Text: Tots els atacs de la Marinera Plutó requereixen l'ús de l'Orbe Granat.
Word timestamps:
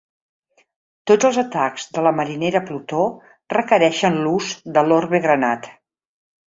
Tots 1.11 1.27
els 1.29 1.37
atacs 1.41 1.85
de 1.99 2.05
la 2.07 2.15
Marinera 2.21 2.63
Plutó 2.71 3.05
requereixen 3.59 4.21
l'ús 4.27 4.53
de 4.79 4.87
l'Orbe 4.91 5.27
Granat. 5.29 5.75